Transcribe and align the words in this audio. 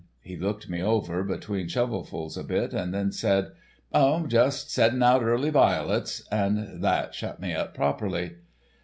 He 0.23 0.35
looked 0.35 0.67
me 0.67 0.81
over 0.81 1.21
between 1.21 1.67
shovelfuls 1.67 2.35
a 2.35 2.43
bit, 2.43 2.73
and 2.73 2.91
then 2.91 3.11
says: 3.11 3.51
"'Oh, 3.93 4.25
just 4.25 4.71
setting 4.71 5.03
out 5.03 5.21
early 5.21 5.51
violets;' 5.51 6.27
and 6.31 6.81
that 6.83 7.13
shut 7.13 7.39
me 7.39 7.53
up 7.53 7.75
properly. 7.75 8.37